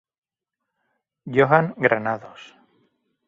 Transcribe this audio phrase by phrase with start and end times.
[1.29, 2.57] Johan Granados